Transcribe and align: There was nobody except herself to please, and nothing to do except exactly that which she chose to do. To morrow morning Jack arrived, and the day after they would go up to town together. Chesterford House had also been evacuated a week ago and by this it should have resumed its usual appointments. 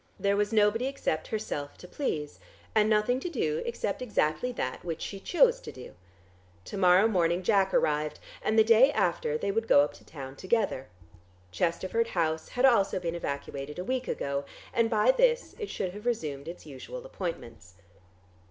There 0.19 0.35
was 0.35 0.51
nobody 0.51 0.87
except 0.87 1.27
herself 1.27 1.77
to 1.77 1.87
please, 1.87 2.39
and 2.73 2.89
nothing 2.89 3.19
to 3.19 3.29
do 3.29 3.61
except 3.67 4.01
exactly 4.01 4.51
that 4.53 4.83
which 4.83 4.99
she 4.99 5.19
chose 5.19 5.59
to 5.59 5.71
do. 5.71 5.93
To 6.65 6.75
morrow 6.75 7.07
morning 7.07 7.43
Jack 7.43 7.71
arrived, 7.71 8.17
and 8.41 8.57
the 8.57 8.63
day 8.63 8.91
after 8.93 9.37
they 9.37 9.51
would 9.51 9.67
go 9.67 9.81
up 9.81 9.93
to 9.93 10.03
town 10.03 10.37
together. 10.37 10.87
Chesterford 11.51 12.07
House 12.07 12.49
had 12.49 12.65
also 12.65 12.99
been 12.99 13.13
evacuated 13.13 13.77
a 13.77 13.83
week 13.85 14.07
ago 14.07 14.43
and 14.73 14.89
by 14.89 15.11
this 15.11 15.53
it 15.59 15.69
should 15.69 15.91
have 15.91 16.07
resumed 16.07 16.47
its 16.47 16.65
usual 16.65 17.05
appointments. 17.05 17.75